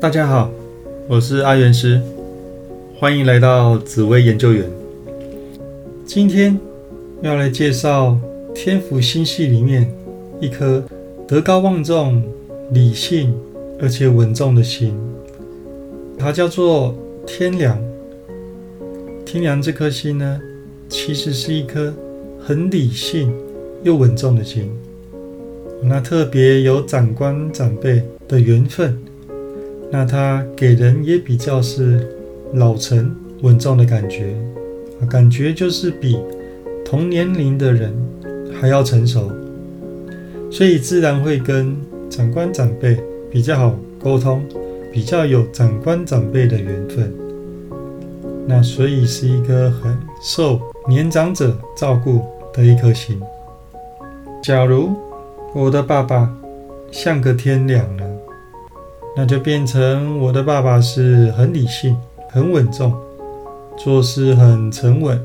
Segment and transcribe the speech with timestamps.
[0.00, 0.50] 大家好，
[1.06, 2.00] 我是阿元师，
[2.98, 4.64] 欢迎来到紫薇研究员。
[6.06, 6.58] 今天
[7.20, 8.18] 要来介绍
[8.54, 9.92] 天府星系里面
[10.40, 10.82] 一颗
[11.28, 12.22] 德高望重、
[12.72, 13.34] 理性
[13.78, 14.94] 而且稳重的星，
[16.18, 16.94] 它叫做
[17.26, 17.78] 天梁。
[19.26, 20.40] 天梁这颗星呢，
[20.88, 21.92] 其实是一颗
[22.42, 23.30] 很理性
[23.82, 24.66] 又稳重的星，
[25.82, 28.96] 那特别有长官长辈的缘分。
[29.90, 32.06] 那他给人也比较是
[32.54, 34.34] 老成稳重的感觉，
[35.08, 36.18] 感觉就是比
[36.84, 37.92] 同年龄的人
[38.60, 39.30] 还要成熟，
[40.50, 41.76] 所以自然会跟
[42.08, 42.98] 长官长辈
[43.30, 44.44] 比较好沟通，
[44.92, 47.12] 比较有长官长辈的缘分。
[48.46, 53.20] 那所以是一个很受年长者照顾的一颗心。
[54.42, 54.90] 假如
[55.54, 56.32] 我的爸爸
[56.90, 58.04] 像个天良呢？
[59.16, 61.96] 那就变成我的爸爸是很理性、
[62.30, 62.94] 很稳重，
[63.76, 65.20] 做事很沉稳，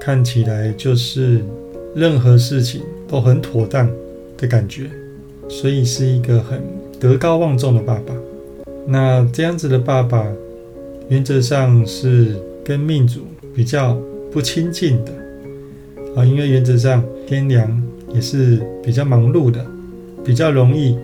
[0.00, 1.44] 看起来就是
[1.94, 3.90] 任何事情都很妥当
[4.36, 4.88] 的感觉，
[5.48, 6.62] 所以是一个很
[7.00, 8.14] 德高望重的爸爸。
[8.86, 10.24] 那这样子的爸爸，
[11.08, 13.22] 原则上是跟命主
[13.54, 13.98] 比较
[14.30, 15.12] 不亲近的
[16.14, 17.82] 啊，因为原则上天良
[18.14, 19.66] 也是比较忙碌的，
[20.24, 20.96] 比较容易。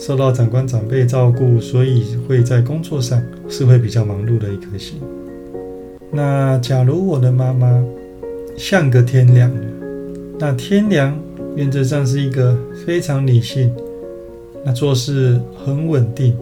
[0.00, 4.98] 受到长官长辈照顾，所以会在工作上是会比较忙碌的一颗心。
[6.10, 7.84] 那假如我的妈妈
[8.56, 9.52] 像个天良，
[10.38, 11.14] 那天良
[11.54, 13.70] 原则上是一个非常理性，
[14.64, 16.34] 那做事很稳定、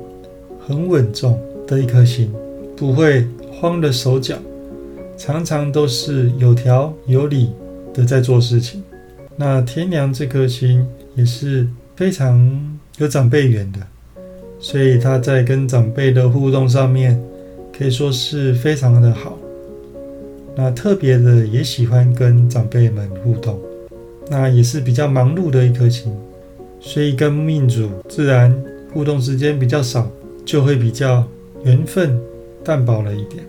[0.64, 2.32] 很稳重的一颗心，
[2.76, 4.36] 不会慌了手脚，
[5.16, 7.50] 常常都是有条有理
[7.92, 8.84] 的在做事情。
[9.34, 11.66] 那天良这颗心也是
[11.96, 12.77] 非常。
[12.98, 13.78] 有长辈缘的，
[14.58, 17.20] 所以他在跟长辈的互动上面
[17.76, 19.38] 可以说是非常的好。
[20.56, 23.60] 那特别的也喜欢跟长辈们互动，
[24.28, 26.12] 那也是比较忙碌的一颗心，
[26.80, 28.52] 所以跟命主自然
[28.92, 30.10] 互动时间比较少，
[30.44, 31.24] 就会比较
[31.62, 32.20] 缘分
[32.64, 33.44] 淡薄了一点。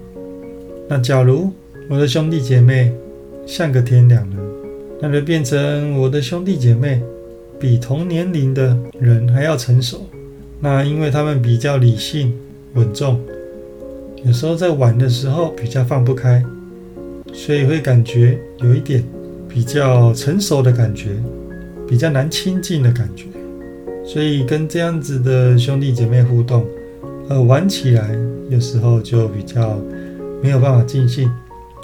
[0.88, 1.50] 那假如
[1.90, 2.92] 我的兄弟姐妹
[3.48, 4.38] 像个天两呢，
[5.02, 7.02] 那就变成我的兄弟姐妹。
[7.60, 10.08] 比同年龄的人还要成熟，
[10.62, 12.34] 那因为他们比较理性
[12.74, 13.20] 稳重，
[14.24, 16.42] 有时候在玩的时候比较放不开，
[17.34, 19.04] 所以会感觉有一点
[19.50, 21.10] 比较成熟的感觉，
[21.86, 23.26] 比较难亲近的感觉，
[24.06, 26.66] 所以跟这样子的兄弟姐妹互动，
[27.28, 28.10] 呃，玩起来
[28.50, 29.78] 有时候就比较
[30.42, 31.30] 没有办法尽兴。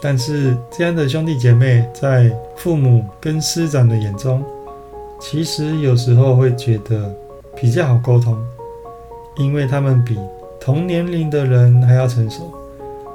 [0.02, 4.42] 但是这样的兄弟姐妹在父母跟师长的眼中。
[5.20, 7.14] 其实有时候会觉得
[7.56, 8.38] 比较好沟通，
[9.38, 10.18] 因为他们比
[10.60, 12.54] 同年龄的人还要成熟，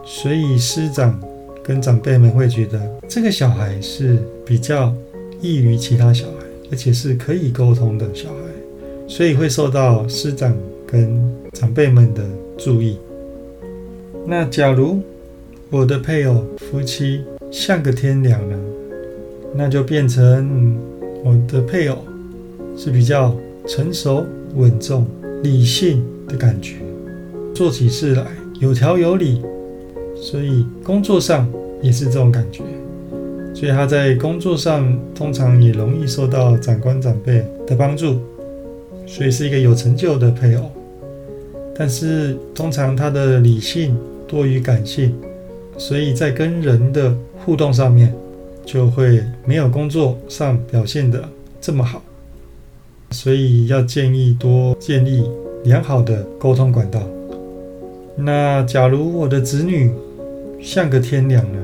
[0.04, 1.20] 所以师长
[1.62, 4.92] 跟长辈们会觉得这个小孩是比较
[5.40, 6.32] 异于其他小孩，
[6.70, 8.34] 而且是可以沟通的小孩，
[9.06, 10.52] 所以会受到师长
[10.86, 11.20] 跟
[11.52, 12.24] 长辈们的
[12.58, 12.98] 注意。
[14.26, 15.00] 那假如
[15.70, 18.58] 我的配偶夫妻像个天良呢，
[19.54, 20.76] 那就变成。
[21.22, 21.98] 我的配偶
[22.76, 23.36] 是比较
[23.66, 24.24] 成熟、
[24.56, 25.06] 稳重、
[25.42, 26.76] 理性的感觉，
[27.54, 28.26] 做起事来
[28.58, 29.42] 有条有理，
[30.16, 31.46] 所以工作上
[31.82, 32.62] 也是这种感觉。
[33.52, 38.18] 所以他在工作上通常也容易受到长官长辈的帮助，
[39.06, 40.70] 所以是一个有成就的配偶。
[41.76, 45.14] 但是通常他的理性多于感性，
[45.76, 47.14] 所以在跟人的
[47.44, 48.14] 互动上面。
[48.64, 51.28] 就会没有工作上表现的
[51.60, 52.02] 这么好，
[53.10, 55.28] 所以要建议多建立
[55.64, 57.02] 良好的沟通管道。
[58.16, 59.90] 那假如我的子女
[60.60, 61.58] 像个天良呢，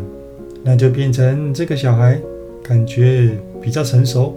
[0.65, 2.21] 那就变成这个小孩
[2.65, 3.31] 感觉
[3.63, 4.35] 比较成熟，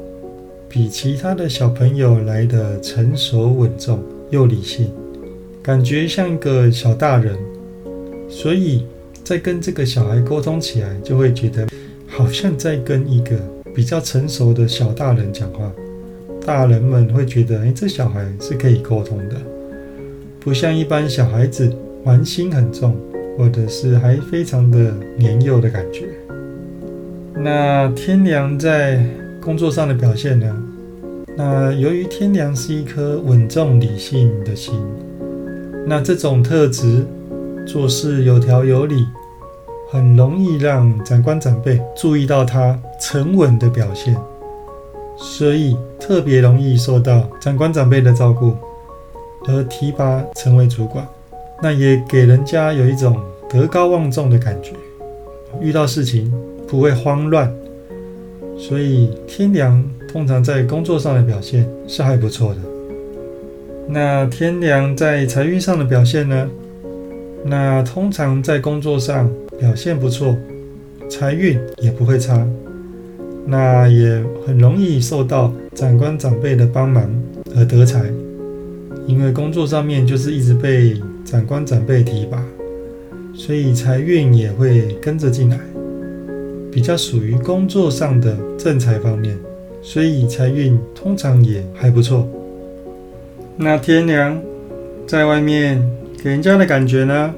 [0.67, 4.91] 比其他的小朋友来的成熟稳重又理性，
[5.63, 7.35] 感觉像一个小大人，
[8.29, 8.85] 所以
[9.23, 11.67] 在跟这个小孩沟通起来就会觉得。
[12.19, 13.37] 好像在跟一个
[13.73, 15.71] 比较成熟的小大人讲话，
[16.45, 19.37] 大人们会觉得，哎，这小孩是可以沟通的，
[20.37, 21.73] 不像一般小孩子
[22.03, 22.93] 玩心很重，
[23.37, 26.09] 或者是还非常的年幼的感觉。
[27.35, 29.01] 那天良在
[29.41, 30.63] 工作上的表现呢？
[31.37, 34.75] 那由于天良是一颗稳重理性的心，
[35.87, 37.05] 那这种特质
[37.65, 39.05] 做事有条有理。
[39.91, 44.15] 很容易让长官长辈注意到他沉稳的表现，
[45.17, 48.55] 所以特别容易受到长官长辈的照顾，
[49.47, 51.07] 而提拔成为主管。
[51.61, 53.19] 那也给人家有一种
[53.49, 54.73] 德高望重的感觉，
[55.59, 56.31] 遇到事情
[56.67, 57.51] 不会慌乱，
[58.55, 62.59] 所以天梁通常在工作上的表现是还不错的。
[63.87, 66.47] 那天梁在财运上的表现呢？
[67.43, 69.27] 那通常在工作上
[69.59, 70.35] 表现不错，
[71.09, 72.47] 财运也不会差，
[73.45, 77.09] 那也很容易受到长官长辈的帮忙
[77.55, 78.05] 而得财，
[79.05, 82.41] 因为工作上面就是一直被长官长辈提拔，
[83.33, 85.59] 所以财运也会跟着进来，
[86.71, 89.37] 比较属于工作上的正财方面，
[89.81, 92.27] 所以财运通常也还不错。
[93.57, 94.41] 那天良
[95.05, 95.85] 在外面。
[96.21, 97.33] 给人家的感觉呢，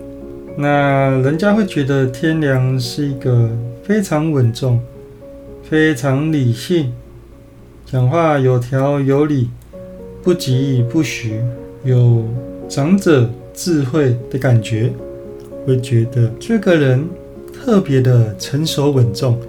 [0.58, 3.50] 那人家会觉得天良是一个
[3.84, 4.80] 非常稳重、
[5.64, 6.92] 非常理性，
[7.86, 9.50] 讲话有条有理，
[10.22, 11.42] 不急不徐，
[11.84, 12.26] 有
[12.68, 14.92] 长者智慧的感觉，
[15.66, 17.08] 会觉得这个人
[17.54, 19.40] 特别的成熟稳重，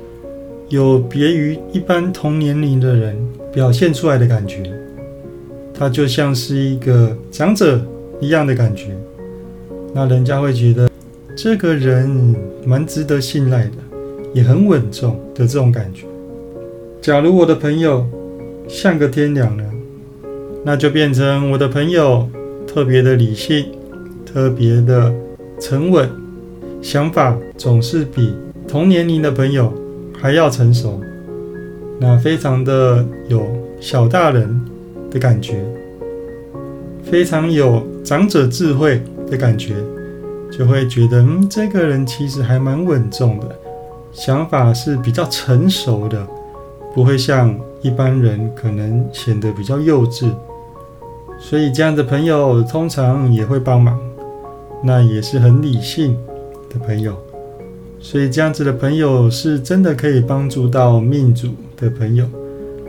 [0.69, 3.17] 有别于一般同年龄的人
[3.53, 4.73] 表现出来的感觉，
[5.75, 7.85] 他就像是一个长者
[8.21, 8.97] 一样的感觉。
[9.95, 10.89] 那人家会觉得
[11.45, 13.73] 这个人蛮值得信赖的，
[14.33, 16.05] 也很稳重的这种感觉。
[17.01, 18.07] 假如我的朋友
[18.69, 19.65] 像个天良呢，
[20.65, 22.29] 那就变成我的朋友
[22.65, 23.67] 特别的理性，
[24.25, 25.13] 特别的
[25.59, 26.09] 沉稳，
[26.81, 28.33] 想法总是比
[28.69, 29.75] 同年龄的朋友
[30.17, 31.01] 还要成熟，
[31.99, 33.45] 那非常的有
[33.81, 34.61] 小大人
[35.11, 35.57] 的感觉，
[37.03, 39.01] 非常有长者智慧。
[39.29, 39.73] 的感觉，
[40.53, 43.59] 就会觉得，嗯，这个人其实还蛮稳重的，
[44.13, 46.27] 想法是比较成熟的，
[46.95, 50.31] 不会像一般人可能显得比较幼稚。
[51.41, 53.99] 所以这样的朋友通常也会帮忙，
[54.85, 56.17] 那也是很理性
[56.69, 57.17] 的朋友。
[57.99, 62.27] 所以这样子的朋友是真的可以帮助到命主的朋友。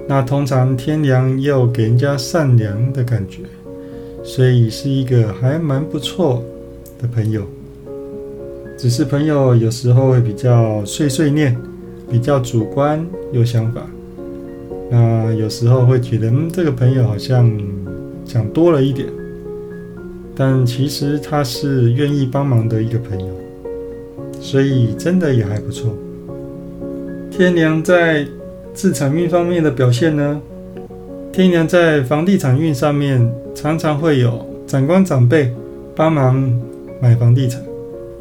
[0.06, 3.44] 那通常天良又给人家善良的感觉。
[4.24, 6.44] 所以是一个还蛮不错
[7.03, 7.44] 的朋友，
[8.79, 11.55] 只是朋友有时候会比较碎碎念，
[12.09, 13.81] 比较主观有想法。
[14.89, 17.51] 那有时候会觉得，嗯，这个朋友好像
[18.23, 19.09] 讲多了一点。
[20.33, 23.33] 但其实他是愿意帮忙的一个朋友，
[24.39, 25.94] 所以真的也还不错。
[27.29, 28.25] 天良在
[28.73, 30.41] 自产运方面的表现呢？
[31.33, 33.29] 天良在房地产运上面。
[33.55, 35.53] 常常会有长官长辈
[35.95, 36.59] 帮忙
[37.03, 37.61] 买房地产，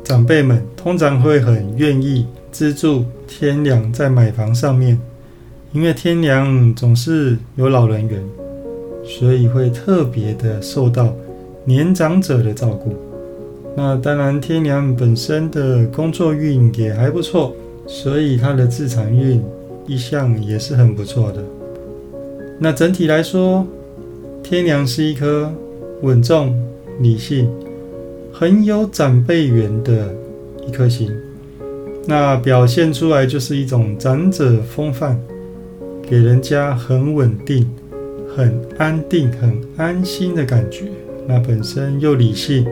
[0.02, 4.98] 长辈们通常会很愿意资助天良在买房上面，
[5.70, 8.20] 因为天良总是有老人缘，
[9.04, 11.14] 所以会特别的受到
[11.64, 12.92] 年长者的照顾。
[13.76, 17.54] 那当然，天良本身的工作运也还不错，
[17.86, 19.40] 所以他的自产运
[19.86, 21.40] 一向也是很不错的。
[22.58, 23.64] 那整体来说，
[24.42, 25.48] 天梁是一颗
[26.00, 26.52] 稳重、
[26.98, 27.48] 理性、
[28.42, 30.12] 很有长辈缘的
[30.66, 31.08] 一颗心，
[32.08, 35.16] 那表现出来就是一种长者风范，
[36.02, 37.70] 给人家很稳定、
[38.34, 40.86] 很安定、很安心的感觉。
[41.24, 42.66] 那本身又理性，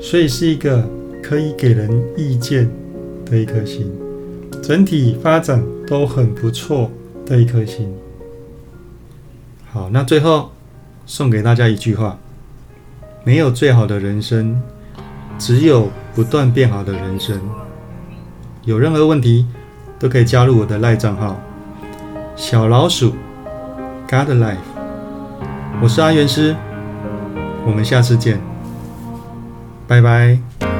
[0.00, 0.88] 所以是一个
[1.20, 2.70] 可以给人意见
[3.24, 3.90] 的一颗心，
[4.62, 6.88] 整体发展都很不错
[7.26, 7.92] 的一颗心。
[9.72, 10.52] 好，那最后。
[11.04, 12.16] 送给大家一句话：
[13.24, 14.62] 没有最好的人生，
[15.44, 17.36] 只有不断变好的人生。
[18.62, 19.44] 有任何问题
[19.98, 21.36] 都可以加入我的赖账号
[22.36, 23.10] “小老鼠
[24.08, 24.58] God Life”。
[25.82, 26.54] 我是阿元师，
[27.66, 28.40] 我们下次见，
[29.88, 30.71] 拜拜。